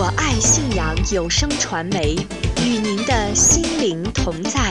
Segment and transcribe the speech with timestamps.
[0.00, 2.14] 我爱信阳有声传媒，
[2.62, 4.70] 与您的心灵同在。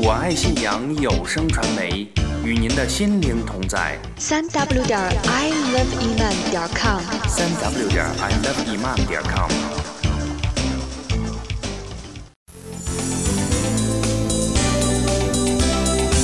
[0.00, 2.06] 我爱信阳有声传媒，
[2.44, 3.98] 与您的心灵同在。
[4.18, 9.50] 三 w 点 i love iman 点 com，三 w 点 i love iman 点 com。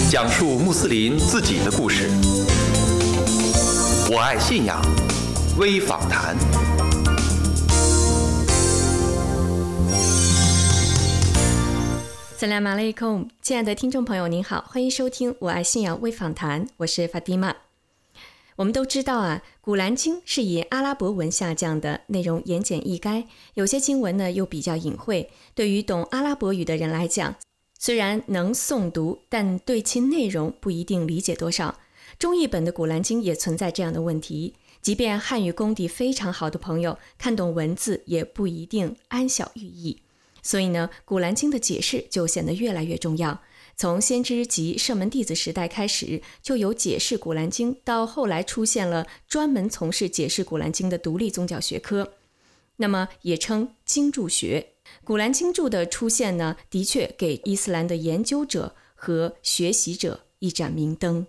[0.09, 2.09] 讲述穆斯林自己的故事。
[4.13, 4.81] 我爱信仰
[5.59, 6.37] 微访谈。
[12.37, 17.55] 萨拉马雷控，亲爱的听众朋友，您好，欢迎收听《我爱信仰微访谈》，我是法蒂玛。
[18.57, 25.31] 我们都知道啊，《古兰经》是以阿拉伯文下降的，内容言简意赅，有些经文呢又比较隐晦。
[25.55, 27.37] 对于懂阿拉伯语的人来讲，
[27.79, 31.79] 虽然能诵读，但对其内容不一定理解多少。
[32.19, 40.01] 中译本的《古兰经》也存在这样的问题，即便汉语功底非常好的朋友看懂文字，也不一定安晓寓意。
[40.45, 43.41] 所以呢，《古兰经》的解释就显得越来越重要。
[43.77, 52.13] 从先知及射门弟子时代开始，就有解释《古兰经》，到后来出现了专门从事解释《古兰经》的独立宗教学科，
[52.77, 54.69] 那么也称经注学。
[55.03, 61.27] 《古兰经注》的出现呢，的确给伊斯兰的研究者和学习者一盏明灯。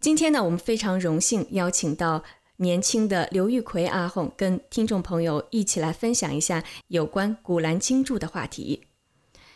[0.00, 2.22] 今天呢，我们非常荣幸邀请到。
[2.60, 8.84] 年轻的刘玉奎阿訇跟听众朋友一起来分享一下有关《古兰经注》的话题。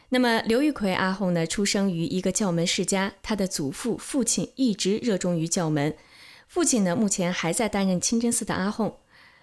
[0.08, 5.94] 那么，刘玉奎阿訇呢，出生于一个教门世家，他的祖父、父亲一直热衷于教门。
[6.48, 8.94] 父亲呢，目前还在担任清真寺的阿訇。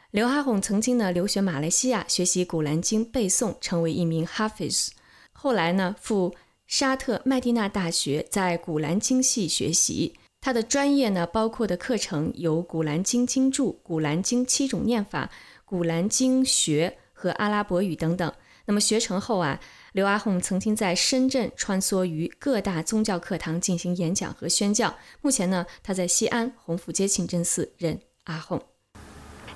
[0.09, 4.89] 刘阿訇曾经呢，留学马来西亚学习《古兰经》背诵，成为一名 Hafiz。
[5.33, 6.33] 后来呢，赴
[6.65, 10.15] 沙特麦地那大学在《古兰经》系学习。
[10.43, 15.27] 他的专业呢，包括的课程有《古兰经》经注、《古兰经》七种念法、
[15.65, 18.33] 《古兰经学》和阿拉伯语等等。
[18.65, 19.59] 那么学成后啊，
[19.91, 24.91] 刘阿訇曾经在深圳穿梭于各大宗教课堂进行演讲和宣教。
[25.21, 28.59] 目前呢，他在西安鸿福街清真寺任阿訇。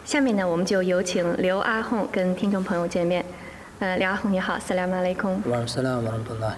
[0.06, 3.26] 下面呢，我们就有请刘阿訇跟听众朋友见面。
[3.80, 5.42] 呃，刘阿訇你好，萨拉马雷空。
[5.48, 6.56] 晚上好，晚上好。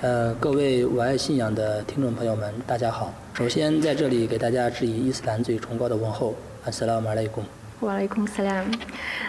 [0.00, 3.12] 呃，各位我爱信仰的听众朋友们，大家好。
[3.36, 7.44] 首先在这里给大家致以伊斯兰最崇高的问候，阿斯拉马莱贡。
[7.80, 8.70] 瓦莱贡斯拉姆。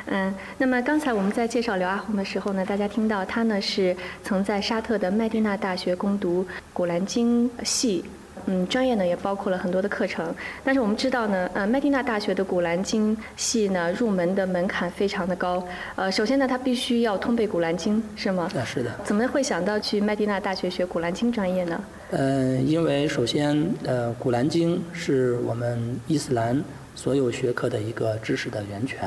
[0.06, 8.06] 嗯，那么刚才我们在介绍刘阿红的时候呢，大家听到她呢是曾在沙特的麦地那大学攻读古兰经系。
[8.50, 15.62] 嗯，专业呢也包括了很多的课程，但是我们知道呢，呃，麦地那大学的古兰经系呢入门的门槛非常的高，
[15.96, 18.50] 呃，首先呢，他必须要通背古兰经，是吗？
[18.56, 18.90] 啊，是的。
[19.04, 21.84] 怎么会想到去麦地那大学学古兰经专业呢？
[22.12, 26.64] 嗯，因为首先，呃，古兰经是我们伊斯兰
[26.96, 29.00] 所有学科的一个知识的源泉。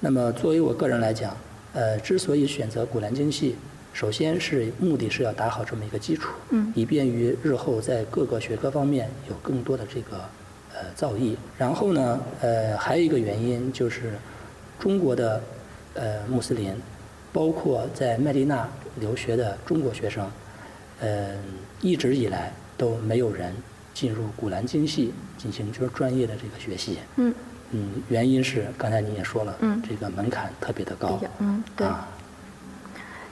[0.00, 1.36] 那么，作为我个人来讲，
[1.72, 3.54] 呃，之所以选择古兰经系。
[3.92, 6.30] 首先是目的是要打好这么一个基础，
[6.74, 10.16] 以便于日后在各个学科方面有更多的这个
[10.72, 11.36] 呃造诣。
[11.58, 14.12] 然后呢，呃，还有一个原因就是，
[14.78, 15.42] 中国的
[15.94, 16.74] 呃穆斯林，
[17.32, 18.66] 包括在麦地那
[19.00, 20.30] 留学的中国学生，
[21.00, 21.34] 呃，
[21.80, 23.54] 一直以来都没有人
[23.92, 26.98] 进入古兰经系进行就是专业的这个学习。
[27.16, 27.34] 嗯。
[27.72, 29.56] 嗯，原因是刚才你也说了，
[29.88, 31.20] 这个门槛特别的高。
[31.38, 31.86] 嗯，对。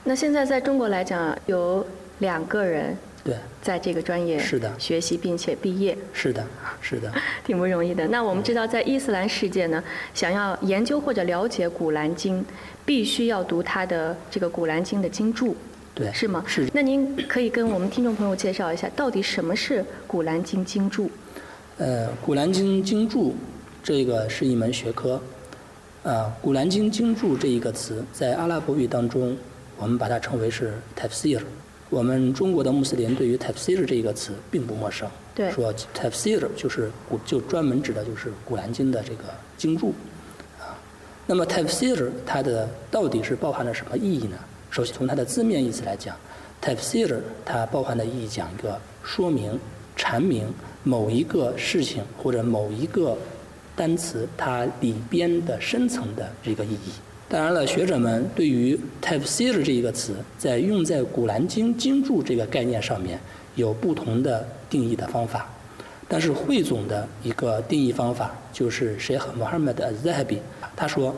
[0.03, 1.85] 那现在在中国来讲，有
[2.19, 6.43] 两个人对在这个专业是的学习并且毕业是的，
[6.81, 7.11] 是的，
[7.45, 8.07] 挺不容易的。
[8.07, 9.83] 那我们知道，在伊斯兰世界呢，
[10.13, 12.41] 想要研究或者了解《古兰经》，
[12.85, 15.55] 必须要读它的这个《古兰经》的经注，
[15.93, 16.43] 对，是吗？
[16.47, 16.67] 是。
[16.73, 21.11] 那您可以跟我们听众朋友介绍一下，到底什么是《古兰经》经注？
[21.77, 23.35] 呃，《古兰经》经注
[23.83, 25.21] 这个是一门学科，
[26.03, 29.37] 啊，《古兰经》经注这一个词在阿拉伯语当中。
[29.79, 31.41] 我们把它称为是 tafsir，
[31.89, 35.09] 我们中国的穆斯林对于 tafsir 这一个词并不陌生。
[35.33, 35.49] 对。
[35.51, 39.23] 说 tafsir 就是古，就专门指的就是古兰经的这个
[39.57, 39.93] 经注，
[40.59, 40.77] 啊。
[41.25, 44.37] 那么 tafsir 它的到底是包含了什么意义呢？
[44.69, 46.15] 首先从它的字面意思来讲
[46.61, 49.57] ，tafsir 它包含的意义讲一个说明、
[49.97, 50.45] 阐明
[50.83, 53.17] 某一个事情或者某一个
[53.75, 56.91] 单词它里边的深层的这个意义。
[57.29, 63.19] 当然了，学者们对于 tafsir 这一个词，在用在《古兰经》经注这个概念上面，
[63.53, 65.47] 有不同的定义的方法。
[66.07, 70.39] 但是汇总的一个定义方法，就是 Sheikh Muhammad al-Zahabi
[70.75, 71.15] 他说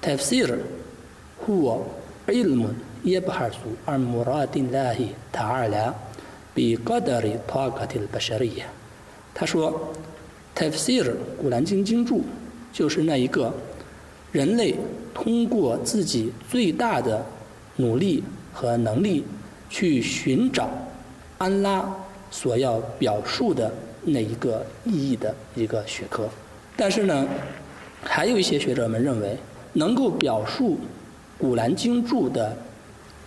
[0.00, 0.56] ：“tafsir
[1.44, 1.80] huwa
[2.28, 2.68] ilmun
[3.04, 5.92] yabhasu an muradillahi ta'ala
[6.54, 8.66] bi qadri taqatil bashariyah。”
[9.34, 9.92] 他说
[10.54, 12.22] ：“tafsir 古兰经经注
[12.72, 13.52] 就是那一个。”
[14.32, 14.74] 人类
[15.14, 17.24] 通过自己最大的
[17.76, 19.22] 努力和能力
[19.68, 20.70] 去寻找
[21.38, 21.88] 安拉
[22.30, 26.28] 所要表述的那一个意义的一个学科。
[26.76, 27.28] 但是呢，
[28.02, 29.36] 还有一些学者们认为，
[29.74, 30.74] 能够表述
[31.38, 32.56] 《古兰经》注的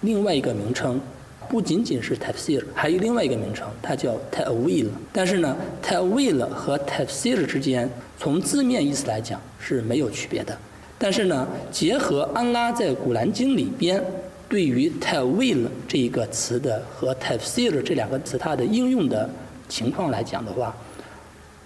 [0.01, 0.99] 另外一个名称。
[1.47, 4.87] 不仅仅是 tafsir，还有另外一个名称，它叫 ta'wil。
[5.13, 7.87] 但是呢，ta'wil 和 tafsir 之间，
[8.17, 10.57] 从字面意思来讲是没有区别的。
[11.05, 14.03] 但是呢，结合安拉在古兰经里边
[14.49, 19.29] 对于 ta'wil 这一个词的和 tafsir 这两个词它的应用的
[19.69, 20.75] 情况来讲的话，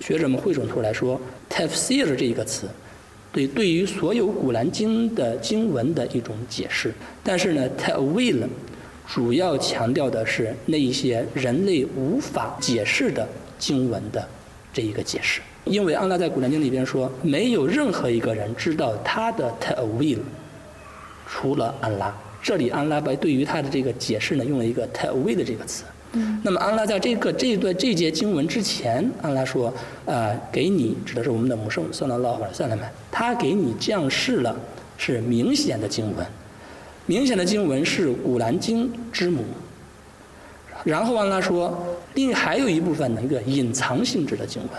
[0.02, 1.18] 学者们汇总出来说
[1.50, 2.68] ，tafsir 这一个词，
[3.32, 6.94] 对对于所有古兰经的经文的一种解释。
[7.24, 8.44] 但是呢，ta'wil
[9.08, 13.26] 主要强调的是那一些人类无法解释的
[13.58, 14.28] 经文的
[14.74, 15.40] 这一个解释，
[15.70, 20.18] 因为安拉在古兰经里边说，没有任何一个人知道他的 ta'wil，
[21.28, 22.14] 除了安拉。
[22.42, 25.84] 这里安拉把对于他的这个解释呢，用了一个 ta'wil 这个词。
[26.14, 26.42] 嗯。
[26.44, 29.72] 那么安拉在这个这一段这节经文之前，安拉说，
[30.06, 34.56] 呃，给你指的是我们的母圣算了拉尔赛拉曼，他给你降世了，
[34.98, 36.26] 是明显的经文。
[37.06, 39.44] 明显的经文是《古兰经》之母，
[40.84, 41.76] 然后安拉说，
[42.14, 44.72] 另还有一部分的一个隐藏性质的经文，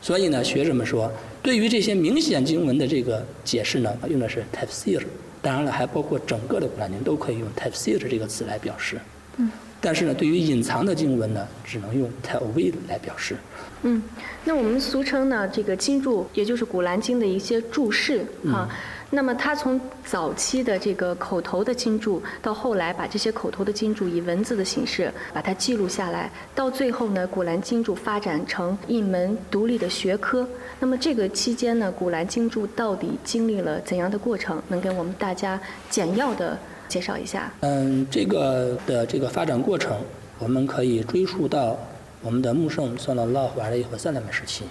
[0.00, 1.10] 所以呢，学者们说，
[1.42, 5.02] 对于这些明显经文的这个解释呢，用的是 tafsir，
[5.42, 8.98] 当然了，还包括整个的《古兰经》都可以用 tafsir 这个词来表示。
[9.36, 9.50] 嗯。
[9.80, 13.36] 但是呢，对于隐藏的经文呢，只能用 ta'wil 来表示。
[13.82, 14.02] 嗯，
[14.44, 18.68] 那我们俗称呢，这个经注，也就是《古兰经》的一些注释啊。
[19.10, 30.46] 那么，他从早期的这个口头的经注，到后来把这些口头的经注以文字的形式把它记录下来，到最后呢，古兰经注发展成一门独立的学科。
[30.78, 34.62] 那么这个期间呢，古兰经注到底经历了怎样的过程？
[34.68, 35.58] 能给我们大家
[35.88, 37.50] 简要的介绍一下？
[37.60, 39.98] 嗯，这个的这个发展过程，
[40.38, 41.78] 我们可以追溯到
[42.20, 44.64] 我们的穆圣算到拉华的和萨勒曼时期。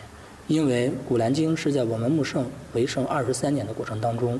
[0.47, 4.39] 因为《古兰经》是在我们穆圣为圣二十三年的过程当中，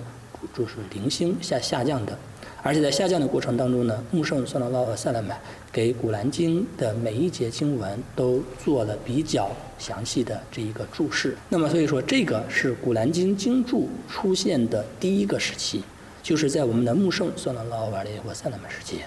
[0.55, 2.17] 就是零星下下降的，
[2.63, 5.37] 而且在下降的过程当中呢，穆圣算拉拉和萨拉买
[5.69, 11.35] 给《古兰经》的每一节经文都做了比较详细的这一个注释。
[11.49, 15.83] 那么，所以说这个是《古兰经》经注出现的第一个时期，
[16.23, 19.01] 就是在我们的穆圣算拉拉瓦列或萨拉买时期，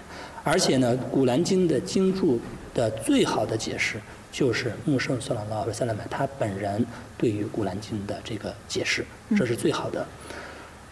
[0.45, 2.39] 而且呢，《古兰经》的经注
[2.75, 3.99] 的最好的解释。
[4.31, 6.85] 就是穆圣算拉拉和塞勒曼他本人
[7.19, 9.05] 对于《古兰经》的这个解释，
[9.37, 10.07] 这是最好的。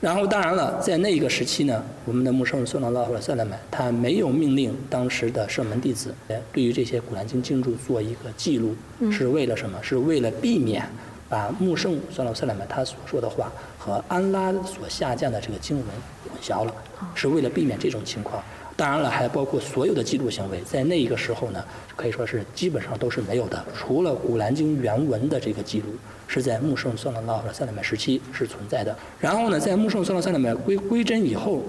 [0.00, 6.14] 然后当然了，在那一个时期呢，我们的穆圣算拉拉和塞勒曼他没有命令当时的圣门弟子
[6.52, 8.76] 对于这些《古兰经》经注做一个记录，
[9.10, 9.76] 是为了什么？
[9.82, 10.88] 是为了避免
[11.28, 15.86] 把穆圣算拉塞勒曼他所说的话和安拉所下降的这个经文
[16.22, 16.72] 混淆了，
[17.16, 18.40] 是为了避免这种情况。
[18.78, 21.64] 当然了，还包括所有的记录行为，在那一个时候呢，
[21.96, 23.66] 可以说是基本上都是没有的。
[23.76, 25.86] 除了《古兰经》原文的这个记录，
[26.28, 28.96] 是在穆圣算拉拉和塞勒麦时期是存在的。
[29.18, 31.64] 然后呢，在穆圣算拉塞勒麦归归真以后，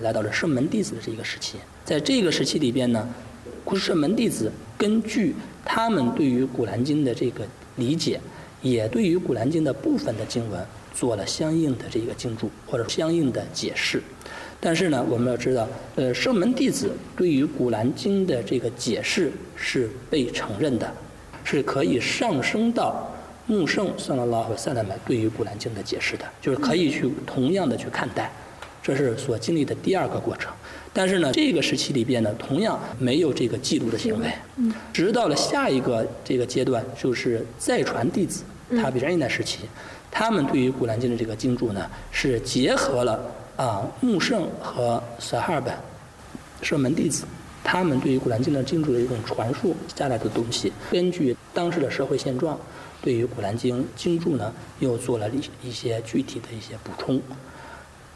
[0.00, 1.58] 来到了圣门弟子的这个时期。
[1.84, 3.08] 在这个时期里边呢，
[3.76, 7.44] 圣门弟子根据他们对于《古兰经》的这个
[7.76, 8.20] 理解，
[8.62, 10.60] 也对于《古兰经》的部分的经文
[10.92, 14.02] 做了相应的这个经注或者相应的解释。
[14.60, 20.92] 但是呢，我们要知道，呃，圣门弟子对于《古兰经》的这个解释是被承认的，
[21.44, 23.08] 是可以上升到
[23.46, 28.32] 穆圣算拉拉和塞拉麦对于《古兰经》的解释的，就是可以去同样的去看待，
[28.82, 30.52] 这是所经历的第二个过程。
[30.92, 34.26] 但是呢，这个时期里边呢，同样没有这个记录的行为，
[34.92, 38.42] 直到了下一个这个阶段，就是再传弟子，
[38.82, 39.60] 他比较现代时期，
[40.10, 43.20] 他们对于《古兰经》的这个经注呢，是结合了。
[43.58, 45.76] 啊，穆圣和撒哈尔本
[46.62, 47.24] 是门弟子，
[47.64, 52.56] 他们对于《古兰经》的经注的一种传述下来的东西，根据当时的社会现状，
[53.02, 57.20] 对于《古兰经》经注呢，又做了一一些具体的一些补充。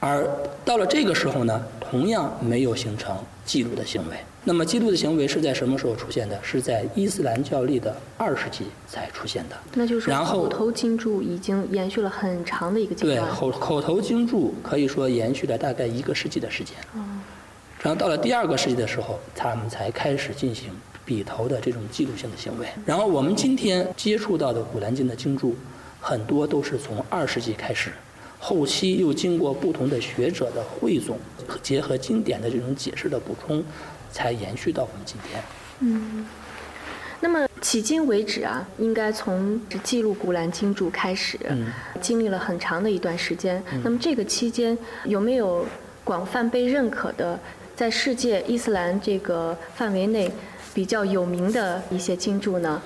[0.04, 0.28] 而
[0.64, 4.16] 到了这个时候呢，同样没有形成记录的行为。
[4.42, 6.36] 那么，记录的行为是在什么时候出现的？
[6.42, 9.56] 是在伊斯兰教历的二世纪才出现的。
[9.74, 13.24] 那就是然后口头经注已经延续了很长的一个阶段。
[13.24, 16.74] 对，口口头经注可以说延续了大概一个世纪的时间。
[16.96, 17.20] 嗯。
[17.80, 20.70] 然后到了第二个世纪的时候，他们才开始进行
[21.04, 22.66] 笔头的这种记录性的行为。
[22.84, 25.54] 然后我们今天接触到的《古兰经》的经注，
[26.00, 27.92] 很多都是从二世纪开始。
[28.44, 31.16] 后期又经过不同的学者的汇总，
[31.62, 33.62] 结合经典的这种解释的补充，
[34.10, 35.40] 才延续到我们今天。
[35.78, 36.26] 嗯，
[37.20, 37.46] 那么。
[37.62, 41.38] 迄今为止啊，应该从记录《古兰经》注开始，
[42.00, 43.62] 经历了很长的一段时间。
[43.84, 45.64] 那么这个期间有没有
[46.02, 47.38] 广泛被认可的，
[47.76, 50.28] 在世界伊斯兰这个范围内
[50.74, 52.82] 比较有名的一些经注呢？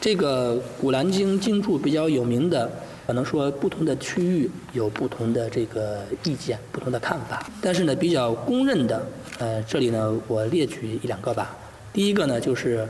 [0.00, 2.72] 这个《古兰经》经注比较有名的，
[3.06, 7.48] 可能说不同的区域有不同的这个意见、不同的看法。
[7.60, 9.06] 但是呢，比较公认的，
[9.38, 11.56] 呃，这里呢我列举一两个吧。
[11.92, 12.86] 第一个呢就是。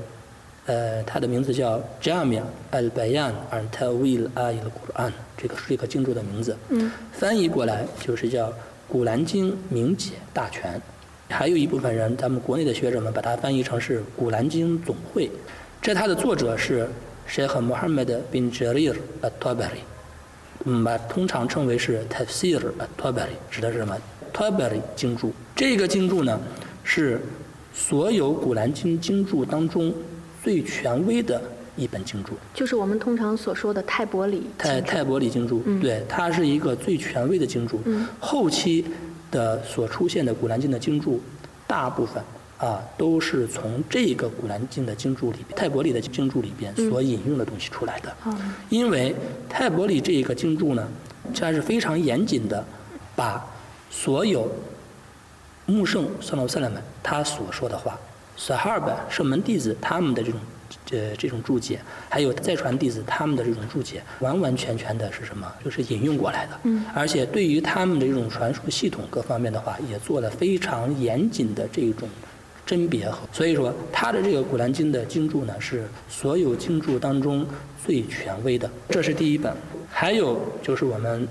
[0.66, 2.40] 呃，它的名字叫 Jamia
[2.72, 6.56] al-Bayan al-Tawil al-Quran，这个是一个经注的名字。
[6.70, 6.90] 嗯。
[7.12, 8.48] 翻译过来就是叫
[8.88, 10.72] 《古兰经明解大全》，
[11.28, 15.26] 还有一部分人，咱们国内的学者们把它翻译成是《古兰经总会》。
[15.82, 16.88] 这它的作者是
[17.28, 19.82] Sheikh Muhammad bin Jarir al-Tabari，
[20.64, 23.96] 嗯，把通常称为是 Tafsir al-Tabari，指的是什么
[24.32, 25.32] ？Tabari 经注。
[25.54, 26.40] 这个经注呢，
[26.82, 27.20] 是
[27.72, 29.92] 所有《古兰经》经注当中。
[30.42, 31.40] 最权威的
[31.74, 34.42] 一本经注，就是我们通常所说的泰伯里。
[34.58, 37.80] 泰泰伯里经注，对，它是一个最权威的经注。
[38.20, 38.84] 后期
[39.30, 41.18] 的所出现的《古兰经》的经注，
[41.66, 42.22] 大部分
[42.58, 48.16] 啊都是从这个《古兰经》的经注里边，泰伯里的经注里边所引用的东西出来的。
[48.68, 49.14] 因为
[49.48, 50.88] 泰伯里这一个经注呢，
[51.34, 52.64] 它是非常严谨的，
[53.16, 53.44] 把
[53.90, 54.50] 所有
[55.66, 57.98] 穆圣萨拉萨勒们他所说的话。
[58.36, 60.40] 萨哈尔本圣门弟子他们的这种
[60.90, 65.50] 呃这种注解，还有再传弟子他们的这种注解，完完全全的是什么？
[65.64, 66.60] 就是引用过来的。
[66.64, 66.84] 嗯。
[66.92, 72.08] 而且对于他们的这种传输系统各方面的话，也做了非常严谨的这种
[72.66, 73.28] 甄别好。
[73.32, 77.46] 所以说，他的这个《古兰经》的经注呢，是所有经注当中
[77.84, 78.70] 最权威的。
[78.88, 79.54] 这是第一本。
[79.90, 81.28] 还有就是我们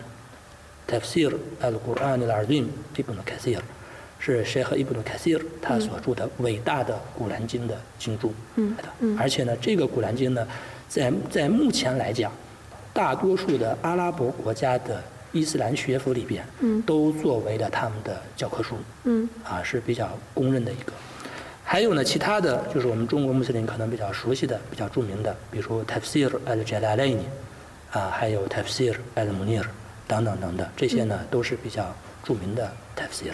[0.88, 3.60] Tafsir al-Quran al-Azim Ibn Kathir。
[4.26, 8.74] 是谁和伊布鲁凯西尔他所著的伟大的《古兰经》的经注，嗯，
[9.20, 10.48] 而且呢，这个《古兰经》呢，
[10.88, 12.32] 在在目前来讲，
[12.94, 20.94] 大多数的阿拉伯国家的伊斯兰学府里边，嗯，都作为了他们的教科书，嗯，啊是比较公认的一个。
[21.74, 27.18] 还有呢，其他的就是我们中国穆斯林可能比较熟悉的、比较著名的，比如说 Tafsir al-Jalalain，
[27.92, 29.64] 啊，还有 Tafsir al-Munir
[30.08, 31.92] 等等等等，这些呢都是比较
[32.24, 33.34] 著名的 Tafsir。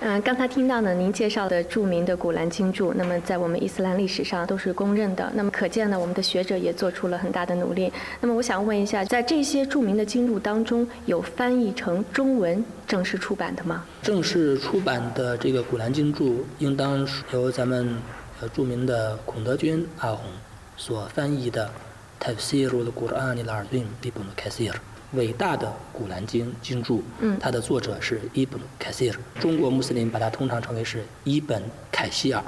[0.00, 5.32] 嗯，刚才听到呢，您介绍的著名的《古兰经注》，那么在我们伊斯兰历史上都是公认的。
[5.34, 7.90] 那么可见呢，我们的学者也做出了很大的努力。
[8.20, 13.84] 那么我想问一下，在这些著名的经注当中，有翻译成中文正式出版的吗？
[14.02, 17.96] 正式出版的这个《古兰经注》，应当由咱们
[18.42, 20.26] 呃著名的孔德军阿红
[20.76, 21.70] 所翻译的
[22.22, 24.72] 《Tafsir al-Quran al-Azim Ibn Kathir》。
[25.12, 27.02] 伟大的《古兰经》经注，
[27.40, 32.42] 它的作者是伊本·凯西尔，中国穆斯林把它通常称为是伊本·凯西尔。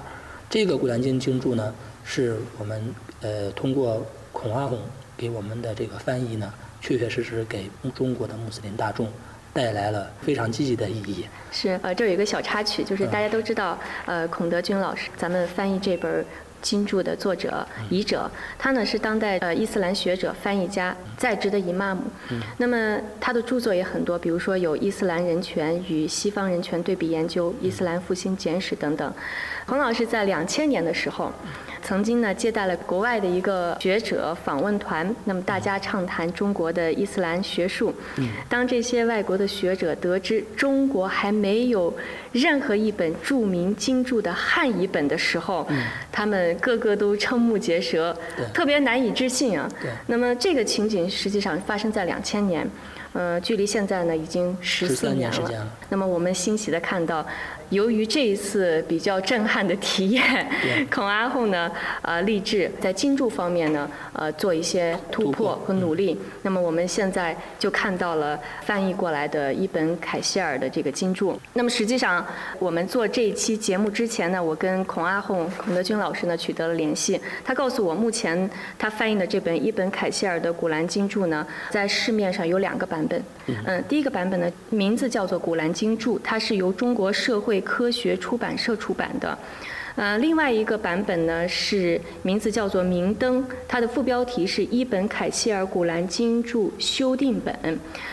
[0.51, 1.73] 这个《古兰经》经注呢，
[2.05, 4.77] 是我们呃通过孔阿訇
[5.17, 9.09] 给我们的这个翻译呢，确确实实给中国的穆斯林大众
[9.53, 11.27] 带来了非常积极的意义。
[11.53, 16.25] 是，呃，这有一个小插曲，就是大家都知道，呃，孔德军老师，咱们翻译这本。
[16.61, 22.03] 经注的作者译者，他呢是当代呃伊斯兰学者、翻译家，在职的伊玛目。
[22.57, 29.13] 那么他的著作也很多，比如说有《伊斯兰人权与西方人权对比研究》《伊斯兰复兴简史》等等。
[29.69, 31.31] 洪老师在两千年的时候。
[31.81, 37.95] 曾经呢，接待了国外的一个学者访问团，那么大家畅谈中国的伊斯兰学术。
[38.49, 41.95] 当这些外国的学者得知中国还没有
[42.33, 45.67] 任何一本著名经注的汉译本的时候，
[46.11, 48.15] 他们个个都瞠目结舌，
[48.53, 49.67] 特别难以置信啊。
[50.09, 52.69] 那么这个情景实际上发生在两千年，
[53.13, 55.67] 呃，距离现在呢已经十四年了。
[55.89, 57.25] 那么我们欣喜地看到。
[57.71, 60.49] 由于这一次比较震撼的体验，
[60.91, 61.71] 孔阿訇呢，
[62.03, 66.19] 呃，立志在金柱方面呢，呃，做一些突破和努力。
[66.43, 71.39] 那么我们现在就看到了翻译过来的一本凯西尔的这个金柱。
[71.53, 72.25] 那么实际上，
[72.59, 77.21] 我们做这一期节目之前呢，我跟孔阿訇、孔德军老师呢取得了联系。
[77.45, 78.49] 他告诉我，目前
[78.79, 83.23] 他翻译的这本一本凯西尔的古兰经注呢，在市面上有两个版本。
[83.65, 89.39] 嗯，第一个版本呢，名字叫做《古兰经注》，它是由中国社会科学出版社出版的。
[89.97, 97.53] 呃，另外一个版本呢是名字叫做《明灯》，它的副标题是伊本凯西尔古兰经注修订本。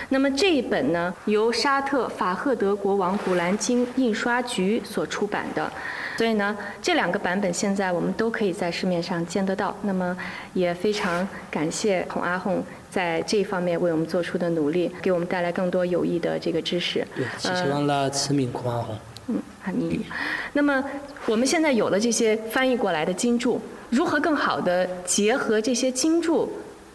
[0.10, 5.72] 那么这一本呢，由沙特法赫德国王古兰经印刷局所出版的。
[6.18, 9.76] 所以呢，这两个版本现在我们都可以在市面上见得到。
[9.84, 10.18] 那么
[10.56, 12.58] 也非常感谢孔阿訇
[12.90, 17.06] 在这方面为我们做出的努力，给我们带来更多有益的这个知识。
[17.16, 18.96] 对，希望了赐名孔阿訇。
[19.28, 20.06] 嗯，哈尼。
[20.54, 20.84] 那么
[21.26, 26.52] 我们现在有了这些翻译过来的经注，如何更好的结合这些经注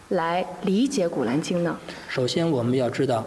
[0.09, 1.77] 来理解《古兰经》呢？
[2.07, 3.19] 首先，我们要知道，《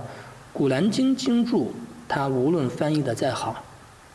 [0.52, 1.72] 古兰经》经注
[2.08, 3.62] 它无论翻译的再好，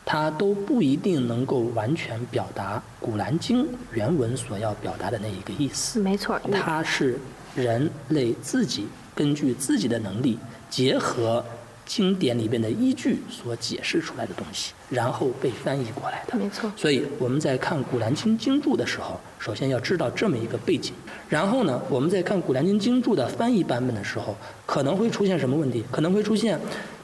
[0.05, 5.99] 它都不一定能够完全表达《古兰经》原文所要表达的那一个意思。
[5.99, 7.19] 没错，它是
[7.55, 10.37] 人类自己根据自己的能力
[10.69, 11.45] 结合。
[11.89, 16.37] 经典里边的依据所解释出来的东西，然后被翻译过来的。
[16.37, 16.71] 没错。
[16.77, 20.93] 所以我们在看《古兰经》经注的时候，首先要知道这么一个背景。
[21.27, 25.83] 然后呢，我们在看《古兰经》经注的翻译版本的时候，可能会出现什么问题？
[25.91, 26.59] 可能会出现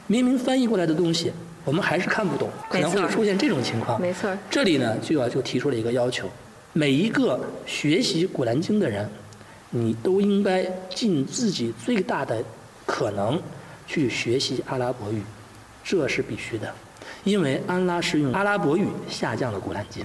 [0.06, 1.32] 明明翻译过来的东西，
[1.64, 4.00] 我们还是看不懂，可能会出现这种情况。
[4.00, 4.30] 没错。
[4.48, 6.30] 这里呢，就要就提出了一个要求：
[6.72, 9.10] 每一个学习《古兰经》的人，
[9.70, 10.64] 你都应该
[10.94, 12.40] 尽自己最大的
[12.86, 13.42] 可能。
[13.86, 15.22] 去学习阿拉伯语，
[15.84, 16.72] 这是必须的，
[17.24, 20.04] 因为安拉是用阿拉伯语下降了《古兰经》，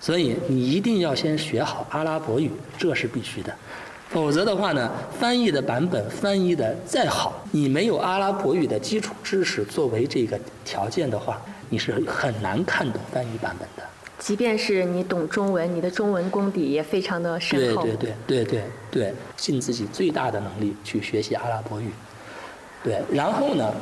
[0.00, 3.54] 所以你一定要先学好阿拉伯语，这是必须的。
[4.10, 13.82] 否则的话呢，翻译的版本翻译的再好，你没有阿拉伯语的基础知识作为这个条件的话，你是很难看懂翻译版本的。
[14.20, 17.82] 即便是你懂中文，你的中文功底也非常的深厚。
[17.82, 21.90] 对对对对对对，尽自己最大的能力去学习阿拉伯语。
[22.84, 23.72] 对，然后呢，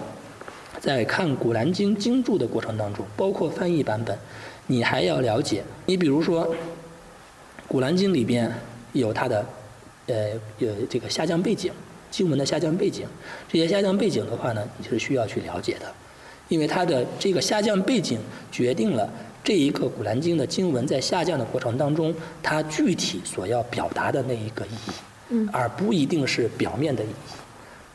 [0.81, 4.17] 在看《古兰经》经注的过程当中，包括翻译版本，
[4.69, 5.65] 你还要了解。
[5.87, 6.47] 你比如说，
[7.67, 8.49] 《古兰经》里边
[8.93, 9.45] 有它的，
[10.07, 11.73] 呃，有这个下降背景，
[12.13, 13.05] 经文的下降背景。
[13.49, 15.93] 这些下降背景的话呢，你是需要去了解的，
[16.47, 18.21] 因为它的这个下降背景
[18.53, 19.11] 决定了
[19.43, 24.71] 这一个《古兰经》的经文在下降的过程当中，它具体所要表达的那一个意
[25.35, 27.33] 义，而不一定是表面的意义。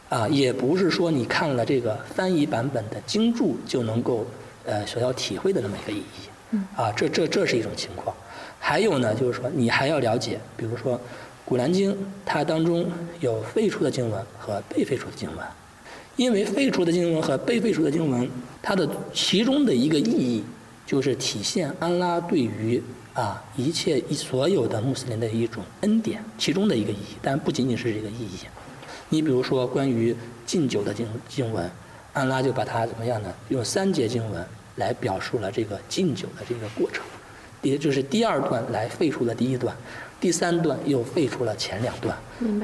[0.10, 4.26] 啊，也不是说你看了这个翻译版本的经注就能够
[4.66, 6.58] 呃所要体会的那么一个意义。
[6.76, 8.16] 啊，这这这是一种情况。
[8.60, 10.96] 还有呢，就是说你还要了解，比如说
[11.44, 11.94] 《古兰经》，
[12.26, 15.46] 它当中有废除的经文和被废除的经文。
[16.16, 18.28] 因为废除的经文和被废除的经文，
[18.62, 20.44] 它的其中的一个意义
[20.86, 22.82] 就是体现安拉对于
[23.14, 28.40] 啊一切所有的穆斯林的一种恩典，其中的一个意义，但不仅仅是这个意义。
[29.10, 30.16] 你比如说，关于
[30.46, 31.70] 禁酒的经经文，
[32.14, 33.34] 安拉就把它怎么样呢？
[33.50, 37.04] 用三节经文来表述了这个禁酒的这个过程。
[37.64, 39.76] 也就是第二段来废除了第一段，
[40.22, 42.16] 第三段又废除了前两段。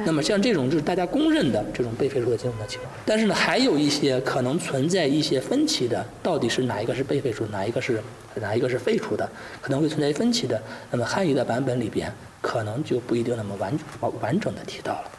[0.05, 2.91] 那么像这种就是大家公认的这种被废除的经文的情况。
[3.03, 7.99] 但是呢，还有一些可能存在一些分歧的，到底是哪一个是被废除，哪一个是
[8.35, 9.27] 哪一个是废除的，
[9.61, 10.61] 可能会存在分歧的。
[10.91, 13.77] 那么汉语的版本里边，可能就不一定那么完
[14.21, 15.11] 完整的提到了。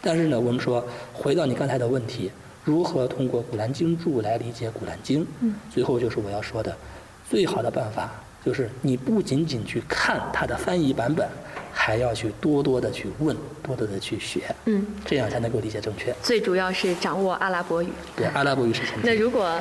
[0.00, 2.30] 但是呢，我们说回到你刚才的问题，
[2.64, 5.22] 如何通过《古兰经注》来理解《古兰经》？
[5.40, 6.76] 嗯，最后就是我要说的，
[7.28, 8.10] 最好的办法
[8.44, 11.28] 就是你不仅仅去看它的翻译版本，
[11.72, 16.14] 还要去多多的去问，多多的去学，嗯，这样才能够理解正确。
[16.22, 17.88] 最主要是掌握阿拉伯语。
[18.16, 19.06] 对，阿拉伯语是前提。
[19.06, 19.58] 那如果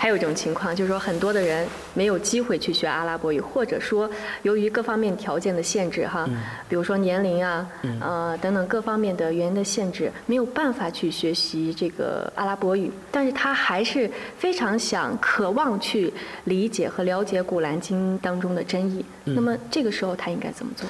[0.00, 4.10] 还有一种情况，就是说很多的人没有机会去学阿拉伯语，或者说
[4.44, 6.26] 由于各方面条件的限制，哈，
[6.70, 16.10] 比如说年龄啊，呃等等各方面的原因的限制，没有办法去学习这个阿拉伯语，但是他还是非常想、渴望去
[16.44, 19.04] 理解和了解《古兰经》当中的真意。
[19.24, 20.88] 那么这个时候他应该怎么做？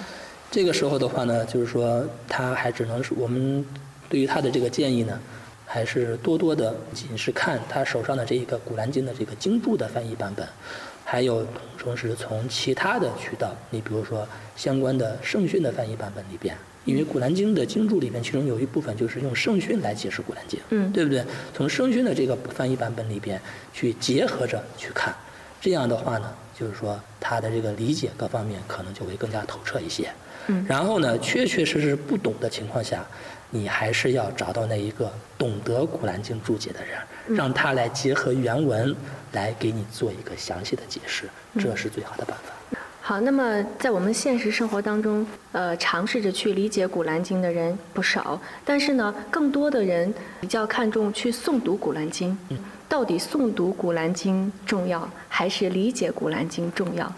[0.52, 3.66] 这个时候的话呢，就是说他还只能是我们
[4.08, 5.20] 对于他的这个建议呢。
[5.72, 10.44] 还是多多的，仅是看他手上的这一个《古兰经》的这个经注的翻译版本，
[11.04, 11.46] 还有
[11.78, 21.24] 同时从其他的渠道，你比如说相关的圣训的翻译版本里边，因为《古兰经》的经注里面，其中有一部分就是用圣训来解释《古兰经》，嗯，对不对？
[21.54, 23.40] 从圣训的这个翻译版本里边
[23.72, 25.14] 去结合着去看，
[25.60, 30.10] 这样的话呢，就是说他的这个理解各方面可能就会更加透彻一些。
[30.48, 33.06] 嗯，然后呢，确确实实不懂的情况下。
[33.50, 38.94] 你还是要找到那一个懂得《古兰经》注解的人，让他来结合原文
[39.32, 42.78] 来给你做一个详细的解释，这是最好的办法。
[43.02, 52.30] 好，那么在我们现实生活当中，呃，尝试着去理解《古兰经》的人不少，但是呢，更多的人比较看重去诵读《古兰经》。
[52.50, 52.58] 嗯，
[52.88, 57.12] 到底诵读《古兰经》重要，还是理解《古兰经》重要？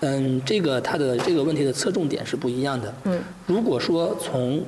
[0.00, 2.92] 嗯，这个他的这个问题的侧重点是不一样的。
[3.04, 4.64] 嗯，如果说从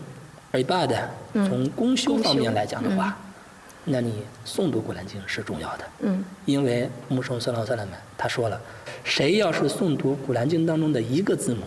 [1.32, 3.16] 从公修方面来讲的话，
[3.84, 5.84] 那你诵读古兰经是重要的。
[6.00, 8.60] 嗯，因为穆圣斯拉萨勒们他说了，
[9.02, 11.62] 谁要是诵读古兰经当中的一个字母，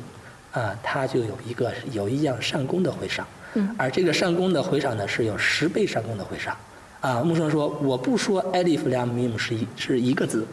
[0.51, 3.27] 啊，他就有一个有一样善功的回赏。
[3.53, 6.55] 嗯，而这个善功的回赏呢，是有十倍善功的回赏。
[6.99, 10.45] 啊，穆圣说，我不说艾利弗良米姆是一是一个字，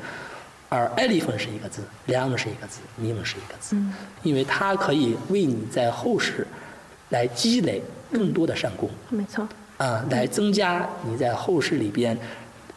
[0.68, 3.76] 而 elephant 是一个字，lam 是一个字，mim 是一个字，
[4.22, 6.46] 因为它可以为你在后世
[7.14, 7.80] 来积累
[8.12, 8.90] 更多的善功。
[9.08, 9.46] 没错。
[9.78, 12.18] 啊，来增加你在后世里边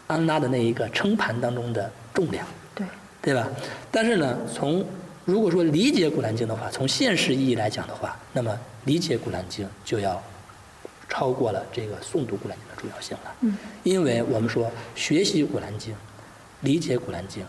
[0.05, 2.45] 安拉的那一个称盘当中的重量。
[2.75, 2.85] 对。
[3.19, 3.47] 对吧？
[3.91, 4.85] 但是呢，从
[5.25, 10.21] 如果说理解《古兰经》的话，从现实意义来讲的话，那么理解《古兰经》就要
[11.09, 13.35] 超过了这个诵读《古兰经》的重要性了。
[13.41, 13.57] 嗯。
[13.83, 15.93] 因为我们说学习《古兰经》，
[16.61, 17.43] 理解《古兰经》，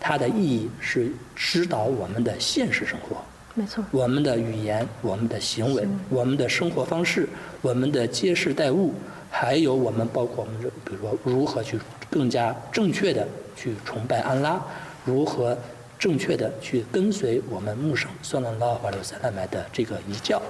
[0.00, 3.22] 它的意义是指导我们的现实生活。
[3.54, 3.84] 没错。
[3.90, 7.28] 我们的语言、我们的行为、我们的生活方式、
[7.60, 8.94] 我们的接世待物，
[9.30, 14.60] 还有我们包括我们这，比如说如何去更加正确的去崇拜安拉。
[15.04, 15.56] 如何
[15.98, 20.40] 正确的去跟随我们穆圣算了拉瓦留萨拉麦的这个遗教？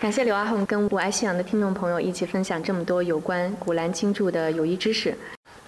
[0.00, 5.16] 感谢刘阿红跟我爱信仰的听众朋友一起分享这么多有关古兰经注的有益知识。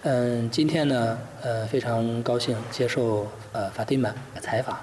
[0.02, 4.78] 嗯，今天呢，呃，非常高兴接受呃法蒂玛的采访。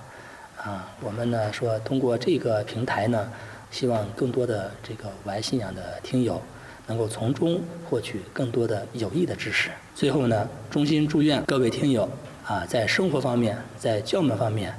[0.66, 3.32] 啊，我们呢说通过这个平台呢，
[3.70, 6.42] 希望更多的这个我爱信仰的听友
[6.88, 9.70] 能够从中获取更多的有益的知识。
[9.94, 12.10] 最后呢，衷心祝愿各位听友。
[12.48, 14.72] 啊，在生活方面，在教门方面，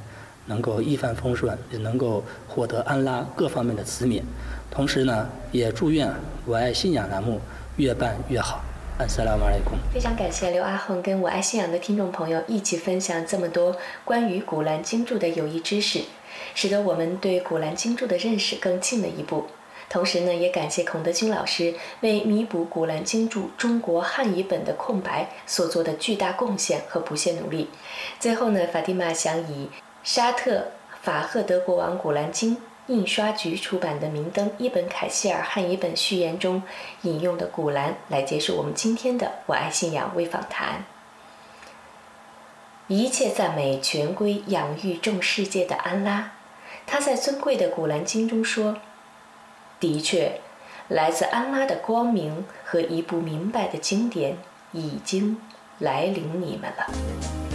[0.46, 4.22] 能够一帆风顺，也能够获得安拉各方面的慈悯。
[4.70, 6.08] 同时呢，也祝愿
[6.44, 7.40] 我爱信仰栏目
[7.76, 8.62] 越办越好。
[9.92, 16.00] 非常感谢刘阿红跟我爱信仰的听众朋友一起分享这么多关于古兰经注的有益知识，
[16.54, 19.44] 使得我们对古兰经注的认识更近了一步。
[19.90, 27.68] 同时呢，也感谢孔德军老师为弥补《古兰经》注中国汉语本的空白所做的巨大贡献和不懈努力。
[28.18, 29.68] 最后呢，法蒂玛想以
[30.02, 30.68] 沙特
[31.02, 32.56] 法赫德国王《古兰经》
[32.88, 36.62] 印刷局出版的明灯》一本凯希尔汉译本序言中
[37.02, 40.84] 引用的古兰来结束我们今天的“我爱信仰”微访谈。
[42.86, 46.34] 一切赞美全归养育众世界的安拉，
[46.86, 48.76] 他在尊贵的《古兰经》中说。
[49.80, 50.40] 的确，
[50.86, 54.38] 来自安拉的光明和一部明白的经典
[54.70, 55.38] 已经
[55.80, 57.45] 来临你们了。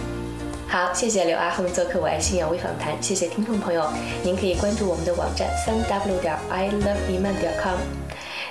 [0.71, 3.91] 好，谢谢刘阿红做客《我爱信仰微访谈》，谢谢听众朋友，
[4.23, 7.75] 您可以关注我们的网站三 w 点 i love iman 点 com，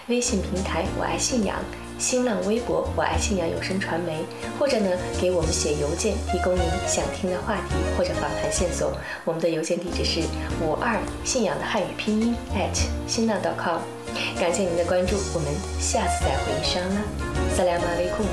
[0.07, 1.57] 微信平台“我爱信仰”。
[1.99, 4.19] 新浪微博“我爱信仰有声传媒”，
[4.61, 8.93] 或者呢给我们写邮件，提供您想听的话题或者访谈线索。
[9.25, 10.21] 我们的邮件地址是
[10.63, 13.79] 五二信仰的汉语拼音 at 新浪 .com。
[14.39, 15.49] 感谢您的关注，我们
[15.81, 17.01] 下次再会，一双啦，
[17.57, 18.25] 萨拉马利库。